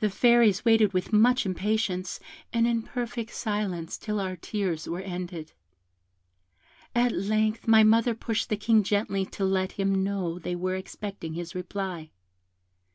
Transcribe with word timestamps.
The 0.00 0.10
Fairies 0.10 0.66
waited 0.66 0.92
with 0.92 1.10
much 1.10 1.46
impatience, 1.46 2.20
and 2.52 2.66
in 2.66 2.82
perfect 2.82 3.32
silence, 3.34 3.96
till 3.96 4.20
our 4.20 4.36
tears 4.36 4.86
were 4.86 5.00
ended. 5.00 5.52
At 6.94 7.12
length 7.12 7.66
my 7.66 7.82
mother 7.82 8.14
pushed 8.14 8.50
the 8.50 8.58
King 8.58 8.82
gently 8.82 9.24
to 9.24 9.42
let 9.46 9.72
him 9.80 10.04
know 10.04 10.38
they 10.38 10.54
were 10.54 10.74
expecting 10.74 11.32
his 11.32 11.54
reply. 11.54 12.10